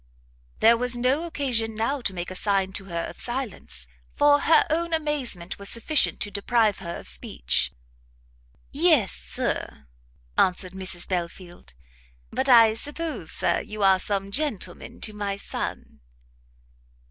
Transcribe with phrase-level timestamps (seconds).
[0.61, 3.85] There was no occasion, now, to make a sign to her of silence,
[4.15, 7.71] for her own amazement was sufficient to deprive her of speech.
[8.71, 9.85] "Yes, Sir,"
[10.39, 11.75] answered Mrs Belfield;
[12.31, 15.99] "but I suppose, Sir, you are some gentleman to my son."